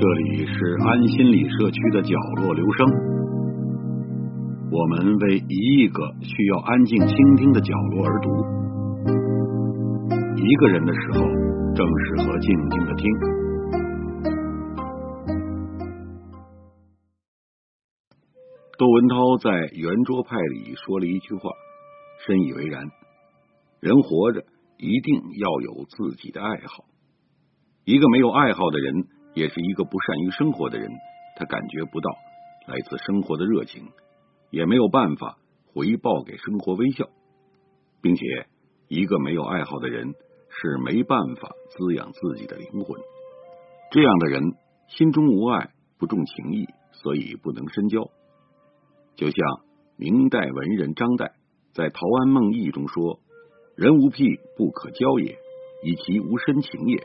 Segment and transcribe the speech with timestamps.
[0.00, 2.88] 这里是安心理社区的角落留声，
[4.70, 8.30] 我们为一亿个需要安静倾听的角落而读。
[10.36, 11.20] 一个人的时候，
[11.74, 13.49] 正适合静静的听。
[18.80, 21.50] 窦文涛在《圆桌派》里说了一句话，
[22.24, 22.88] 深以为然：
[23.78, 24.40] 人活着
[24.78, 26.86] 一定要有自己的爱好。
[27.84, 29.04] 一个没有爱好的人。
[29.32, 30.90] 也是一个不善于生活的人，
[31.36, 32.10] 他感觉不到
[32.66, 33.86] 来自生活的热情，
[34.50, 35.38] 也没有办法
[35.72, 37.06] 回报给生活微笑，
[38.02, 38.24] 并且
[38.88, 40.14] 一个没有爱好的人
[40.48, 43.00] 是没办法滋养自己的灵魂。
[43.92, 44.42] 这样的人
[44.88, 48.10] 心中无爱，不重情义，所以不能深交。
[49.16, 49.36] 就像
[49.96, 51.32] 明代文人张岱
[51.72, 53.20] 在《陶庵梦忆》中说
[53.76, 55.38] ：“人无癖不可交也，
[55.84, 56.98] 以其无深情也；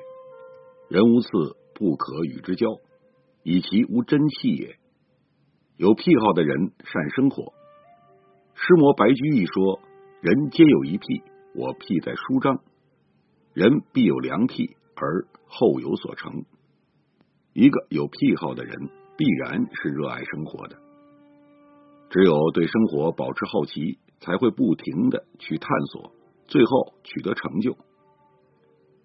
[0.90, 1.30] 人无次。”
[1.78, 2.68] 不可与之交，
[3.44, 4.78] 以其无真气也。
[5.76, 7.52] 有癖好的人善生活。
[8.54, 9.82] 诗魔白居易说
[10.24, 11.22] ：“人皆有一癖，
[11.54, 12.62] 我癖在舒张。
[13.54, 16.46] 人必有良癖，而后有所成。”
[17.52, 20.78] 一个有癖好的人，必然是热爱生活的。
[22.16, 26.14] 只有对生活保持好奇，才会不停的去探索，
[26.48, 27.76] 最后取得成就。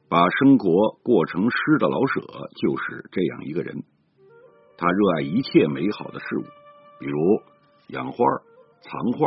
[0.09, 3.83] 把生活过成诗的老舍就是这样一个人，
[4.77, 6.43] 他热爱一切美好的事物，
[7.01, 7.19] 比如
[7.89, 8.25] 养花、
[8.81, 9.27] 藏画、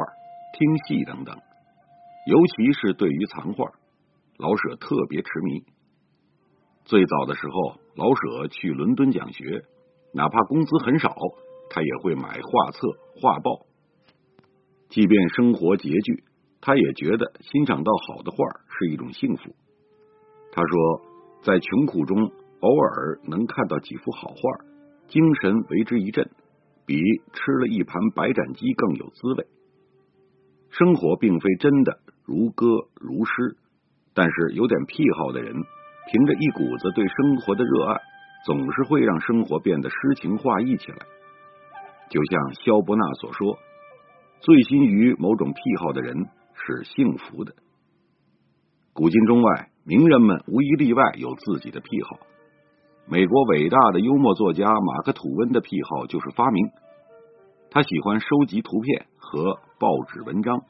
[0.57, 1.35] 听戏等等。
[2.25, 3.65] 尤其是对于藏画，
[4.37, 5.61] 老舍特别痴迷。
[6.85, 9.65] 最早的时候，老舍去伦敦讲学，
[10.13, 11.13] 哪怕工资很少，
[11.69, 12.87] 他也会买画册、
[13.19, 13.65] 画报。
[14.94, 16.23] 即便生活拮据，
[16.61, 18.38] 他也觉得欣赏到好的画
[18.77, 19.50] 是一种幸福。
[20.52, 21.02] 他说，
[21.41, 22.30] 在穷苦中
[22.61, 24.38] 偶尔能看到几幅好画，
[25.07, 26.29] 精神为之一振，
[26.85, 26.94] 比
[27.34, 29.47] 吃了一盘白斩鸡更有滋味。
[30.69, 32.67] 生活并非真的如歌
[33.01, 33.57] 如诗，
[34.13, 37.97] 但是有点癖好的人，凭着一股子对生活的热爱，
[38.46, 41.00] 总是会让生活变得诗情画意起来。
[42.12, 43.57] 就像萧伯纳所说
[44.43, 46.15] ：“醉心于某种癖好的人
[46.53, 47.55] 是幸福的。”
[48.93, 49.69] 古今中外。
[49.85, 52.17] 名人们无一例外有自己的癖好。
[53.05, 56.65] 美国伟大的幽默作家马克吐温的癖好就是发明。
[57.69, 60.61] 他喜欢收集图片和报纸文章，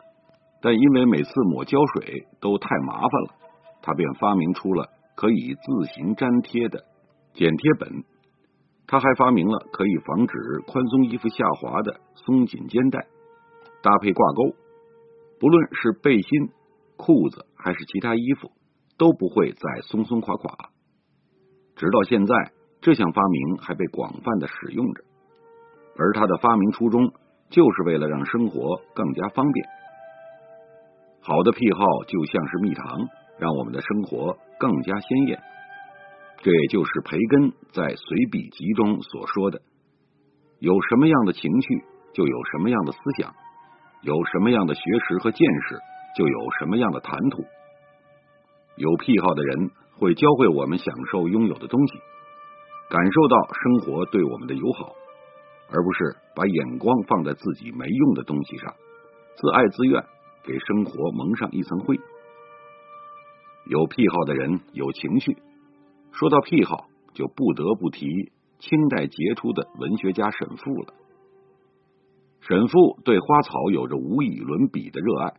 [0.64, 3.36] 但因为每次抹胶水都太麻烦了，
[3.84, 6.86] 他便发明出了可以自行粘贴的
[7.36, 8.04] 剪贴本。
[8.88, 10.34] 他还发明了可以防止
[10.66, 13.06] 宽松衣服下滑的松紧肩带，
[13.84, 14.56] 搭配挂钩，
[15.40, 16.50] 不论是背心、
[16.98, 18.50] 裤子还是其他衣服。
[18.96, 20.70] 都不会再松松垮垮。
[21.76, 22.36] 直到现在，
[22.80, 25.04] 这项发明还被广泛的使用着。
[25.98, 27.12] 而它的发明初衷，
[27.50, 29.68] 就是为了让生活更加方便。
[31.22, 32.86] 好的癖好就像是蜜糖，
[33.40, 35.42] 让我们的生活更加鲜艳。
[36.44, 39.60] 这也就是培根在《随笔集》中所说的
[40.62, 41.84] ：“有什么样的情绪，
[42.14, 43.34] 就有什么样的思想；
[44.04, 45.80] 有什么样的学识和见识，
[46.18, 47.44] 就有什么样的谈吐。”
[48.76, 51.94] 有癖好的人会教会我们享受拥有的东西，
[52.90, 54.94] 感受到生活对我们的友好，
[55.72, 58.74] 而不是把眼光放在自己没用的东西上，
[59.36, 60.04] 自爱自怨，
[60.44, 62.00] 给生活蒙上一层灰。
[63.66, 65.38] 有癖好的人有情绪，
[66.12, 68.08] 说到癖好，就不得不提
[68.60, 70.94] 清代杰出的文学家沈复了。
[72.46, 75.34] 沈复对花草有着无与伦比的热爱，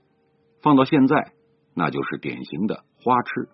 [0.62, 1.32] 放到现在，
[1.74, 2.82] 那就是典型的。
[2.96, 3.48] 花痴，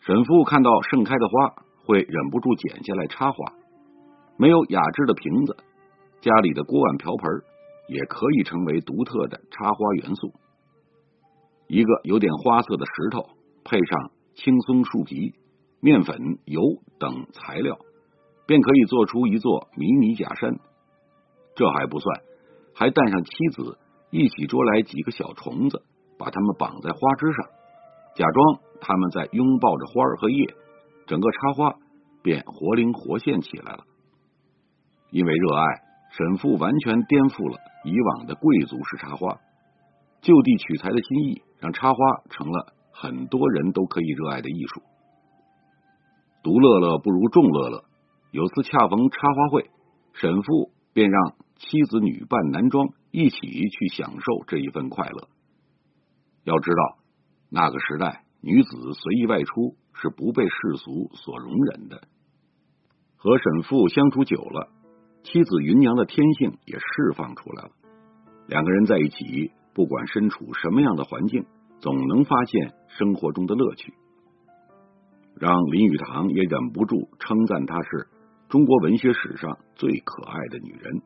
[0.00, 3.52] 沈复看到盛开的花，会忍不住剪下来插花。
[4.38, 5.54] 没有雅致的瓶子，
[6.22, 7.30] 家里的锅碗瓢盆
[7.88, 10.32] 也可以成为独特的插花元素。
[11.68, 13.28] 一个有点花色的石头，
[13.64, 15.34] 配上青松树皮、
[15.80, 16.16] 面粉、
[16.46, 16.62] 油
[16.98, 17.76] 等材料，
[18.46, 20.58] 便可以做出一座迷你假山。
[21.54, 22.20] 这还不算，
[22.74, 23.78] 还带上妻子
[24.10, 25.82] 一起捉来几个小虫子，
[26.18, 27.46] 把它们绑在花枝上。
[28.16, 30.54] 假装他们在拥抱着花儿和叶，
[31.06, 31.74] 整个插花
[32.22, 33.84] 便活灵活现起来了。
[35.10, 35.64] 因为热爱，
[36.10, 39.38] 沈复完全颠覆了以往的贵族式插花，
[40.20, 41.98] 就地取材的心意，让插花
[42.30, 44.82] 成了很多人都可以热爱的艺术。
[46.42, 47.84] 独乐乐不如众乐乐。
[48.32, 49.70] 有次恰逢插花会，
[50.12, 51.34] 沈父便让
[51.66, 55.28] 妻子女扮男装，一起去享受这一份快乐。
[56.44, 56.98] 要知道，
[57.48, 62.02] 那个时代，女子随意外出是不被世俗所容忍的。
[63.16, 64.68] 和沈父相处久了，
[65.22, 67.70] 妻子芸娘的天性也释放出来了。
[68.46, 71.46] 两个人在一起，不管身处什么样的环境，
[71.80, 73.94] 总能发现生活中的乐趣，
[75.40, 78.08] 让林语堂也忍不住称赞她是
[78.50, 81.02] 中国文学史上最可爱的女人。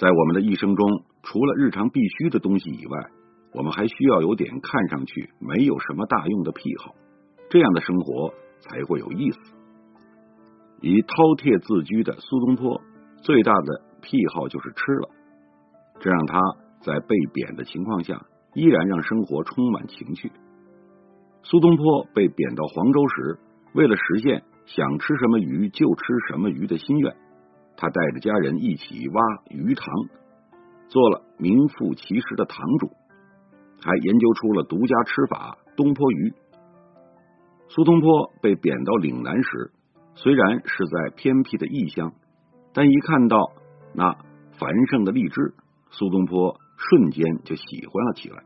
[0.00, 3.10] 在我们的一生中，除了日常必须的东西以外，
[3.52, 6.94] 我们还需要有点看上去没有什么大用的癖好，
[7.50, 9.38] 这样的生活才会有意思。
[10.80, 12.80] 以饕餮自居的苏东坡，
[13.20, 15.10] 最大的癖好就是吃了，
[16.00, 16.40] 这让他
[16.80, 18.24] 在被贬的情况下，
[18.54, 20.32] 依然让生活充满情趣。
[21.42, 23.38] 苏东坡被贬到黄州时，
[23.74, 27.14] 为了实现想吃什么鱼就吃什么鱼的心愿，
[27.80, 29.86] 他带着家人一起挖鱼塘，
[30.88, 32.90] 做了名副其实的塘主，
[33.80, 36.34] 还研究出了独家吃法——东坡鱼。
[37.68, 39.72] 苏东坡被贬到岭南时。
[40.14, 42.12] 虽然是在偏僻的异乡，
[42.74, 43.38] 但一看到
[43.94, 44.12] 那
[44.58, 45.54] 繁盛的荔枝，
[45.90, 48.42] 苏东坡瞬间就喜欢了起来。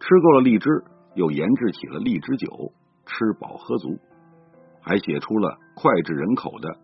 [0.00, 0.70] 吃够了荔枝，
[1.14, 2.72] 又研制起了荔枝酒，
[3.04, 3.98] 吃饱喝足，
[4.80, 6.78] 还写出了脍炙人口的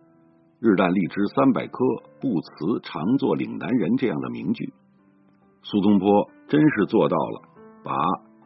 [0.63, 1.83] 日啖荔枝三百颗，
[2.19, 4.71] 不辞常作岭南人”这样的名句。
[5.63, 7.41] 苏东坡真是做到了，
[7.83, 7.91] 把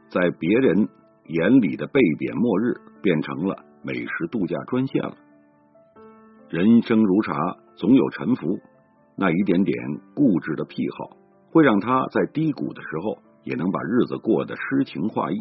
[0.07, 0.87] 在别人
[1.25, 5.13] 眼里的被贬末日变成了美食度假专线了。
[6.47, 7.35] 人生如茶，
[7.75, 8.47] 总有沉浮。
[9.17, 9.77] 那一点点
[10.13, 11.17] 固执的癖好，
[11.51, 15.35] 会让他在低谷的时候也能把日子过得诗情画意。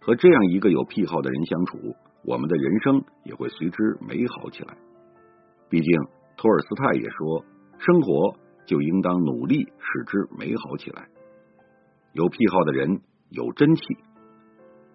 [0.00, 1.76] 和这样一个有癖好的人相处，
[2.24, 4.74] 我们的人生也会随之美好起来。
[5.72, 6.00] 毕竟，
[6.36, 7.46] 托尔斯泰也说，
[7.78, 8.36] 生活
[8.66, 11.08] 就应当努力使之美好起来。
[12.12, 13.82] 有癖好的人有真气。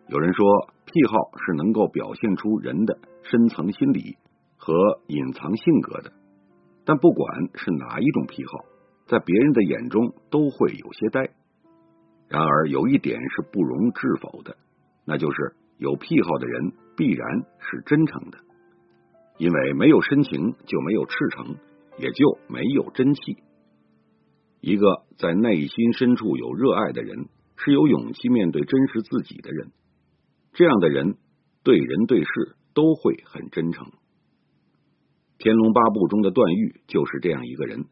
[0.08, 0.46] 有人说，
[0.86, 4.18] 癖好是能够表现出人的深层心理。
[4.60, 4.74] 和
[5.08, 6.12] 隐藏性格的，
[6.84, 8.66] 但不管是哪一种癖好，
[9.06, 11.30] 在别人的眼中都会有些呆。
[12.28, 14.58] 然而有一点是不容置否的，
[15.06, 18.40] 那就是有癖好的人必然是真诚的，
[19.38, 21.56] 因为没有深情就没有赤诚，
[22.00, 23.38] 也就没有真气。
[24.62, 29.72] 一个在内心深处有热爱的人，是有勇气面对真实自己的人。
[30.54, 31.18] 这样的人
[31.64, 33.86] 对人对事都会很真诚。
[35.38, 37.86] 《天龙八部》中的段誉就是这样一个人，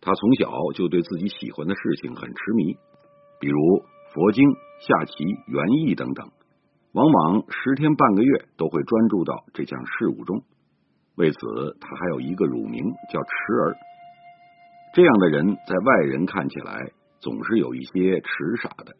[0.00, 2.76] 他从小就对自己喜欢的事情很痴迷，
[3.40, 3.58] 比如
[4.12, 4.44] 佛经、
[4.78, 6.30] 下棋、园艺等等，
[6.94, 10.42] 往往十天半个月都会专注到这项事物中。
[11.16, 11.38] 为此，
[11.80, 13.76] 他还有一个乳名叫“池儿”。
[14.94, 18.28] 这样的人在外人看起来总是有一些痴
[18.62, 18.94] 傻的。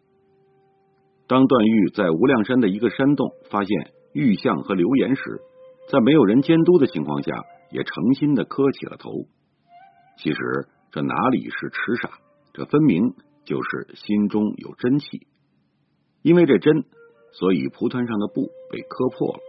[1.29, 5.23] 当段誉在无量山的一个山洞发现玉像和流言时，
[5.91, 7.33] 在没有人监督的情况下，
[7.71, 9.11] 也诚心的磕起了头。
[10.19, 10.39] 其实
[10.91, 12.11] 这哪里是痴傻，
[12.53, 13.15] 这分明
[13.45, 15.29] 就是心中有真气。
[16.23, 16.85] 因为这真，
[17.39, 19.41] 所以蒲团上的布被磕破了。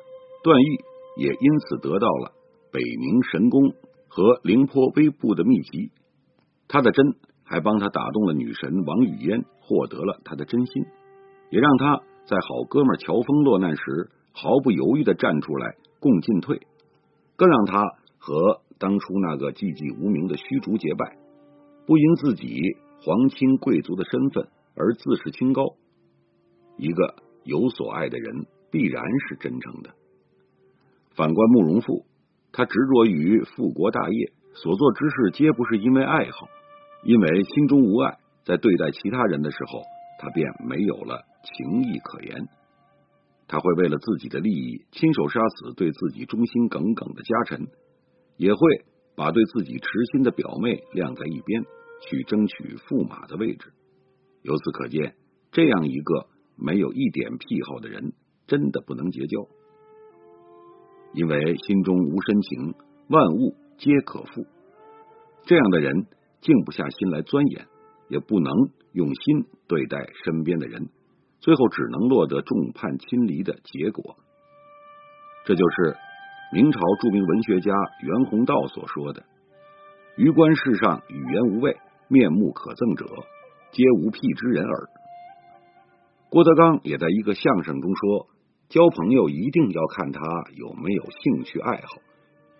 [0.44, 0.80] 段誉
[1.18, 2.34] 也因此得到了
[2.72, 3.74] 北冥神功
[4.08, 5.92] 和凌波微步的秘籍。
[6.68, 10.86] 他的真还帮他打动了女神王语嫣，获得了他的真心，
[11.50, 15.76] 也让他在好哥们乔峰落难时毫不犹豫的站出来。
[15.98, 16.62] 共进退，
[17.36, 17.82] 更让他
[18.20, 21.18] 和当初那个寂寂无名的虚竹结拜，
[21.88, 22.62] 不因自己
[23.02, 25.64] 皇亲贵族的身份而自视清高。
[26.78, 27.16] 一个
[27.46, 29.92] 有所爱的人，必然是真诚的。
[31.16, 32.06] 反观慕容复，
[32.52, 36.48] 他执着于复国大业，所做之事皆不是因为爱好，
[37.04, 39.84] 因为心中无爱，在对待其他人的时候，
[40.20, 42.48] 他便没有了情义可言。
[43.48, 47.68] 他会为了自己的利益，亲手杀死对自己忠心耿耿的家臣，
[48.38, 48.86] 也会
[49.16, 51.64] 把对自己痴心的表妹晾在一边，
[52.02, 53.72] 去争取驸马的位置。
[54.42, 55.16] 由此可见，
[55.52, 58.14] 这样一个没有一点癖好的人，
[58.48, 59.48] 真的不能结交，
[61.14, 62.74] 因为心中无深情，
[63.10, 64.46] 万物皆可负。
[65.44, 66.08] 这样的人
[66.42, 67.68] 静不下心来钻研，
[68.08, 68.52] 也不能
[68.94, 70.90] 用心对待身边的人。
[71.40, 74.16] 最后只能落得众叛亲离的结果，
[75.46, 75.96] 这就是
[76.54, 77.72] 明朝著名文学家
[78.02, 79.24] 袁宏道所说的
[80.18, 83.06] ：“余观世上语言无味，面目可憎者，
[83.72, 84.90] 皆无癖之人耳。”
[86.30, 88.28] 郭德纲也在一个相声中说
[88.68, 90.22] ：“交朋友一定要看他
[90.56, 92.02] 有没有兴趣爱好，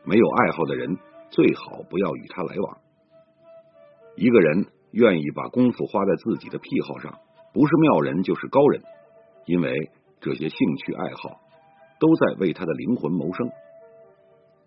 [0.06, 0.98] 没有爱好的人
[1.30, 2.78] 最好不要与他来往。”
[4.16, 7.20] 一个人愿意把功夫花在自己的癖好上，
[7.54, 8.82] 不是妙人就是高人，
[9.46, 9.92] 因为
[10.22, 11.42] 这些兴趣爱好
[12.00, 13.50] 都在为他的灵魂谋生。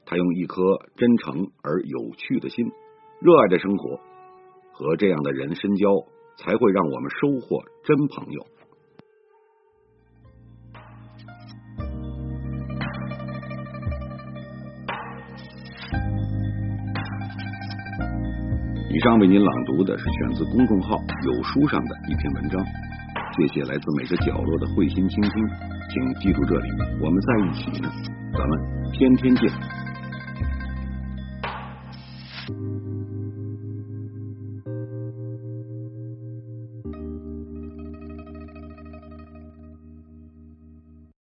[0.04, 0.62] 他用一颗
[0.96, 2.70] 真诚而有趣的心，
[3.20, 4.00] 热爱着生活。
[4.72, 5.88] 和这样的人深交，
[6.36, 8.46] 才会让我们收获真朋友。
[18.98, 22.60] 以上为您朗读的是选自公众号“有书”上的一篇文章。
[23.36, 25.30] 谢谢来自每个角落的慧心倾听，
[25.88, 26.68] 请记住这里，
[27.00, 27.88] 我们在一起呢，
[28.32, 28.58] 咱们
[28.92, 29.87] 天天见。